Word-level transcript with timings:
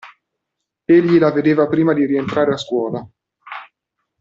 Egli 0.93 1.19
la 1.19 1.31
vedeva 1.31 1.67
prima 1.67 1.93
di 1.93 2.07
rientrare 2.07 2.53
a 2.53 2.57
scuola. 2.57 3.07